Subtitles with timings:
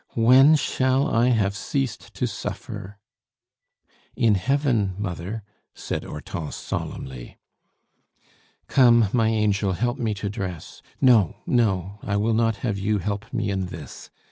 [0.17, 2.97] When shall I have ceased to suffer?"
[4.15, 5.43] "In heaven, mother,"
[5.75, 7.37] said Hortense solemnly.
[8.67, 10.81] "Come, my angel, help me to dress.
[11.01, 14.09] No, no; I will not have you help me in this!